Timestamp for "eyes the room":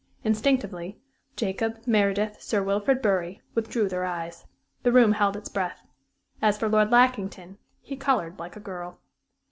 4.03-5.11